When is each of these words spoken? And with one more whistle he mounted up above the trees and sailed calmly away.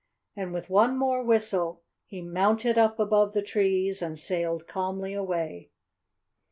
And 0.35 0.51
with 0.51 0.67
one 0.67 0.97
more 0.97 1.23
whistle 1.23 1.83
he 2.07 2.23
mounted 2.23 2.75
up 2.75 2.97
above 2.99 3.33
the 3.33 3.43
trees 3.43 4.01
and 4.01 4.17
sailed 4.17 4.65
calmly 4.67 5.13
away. 5.13 5.69